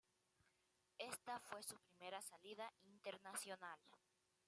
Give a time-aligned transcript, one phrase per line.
[0.97, 3.77] Ésta fue su primera salida internacional.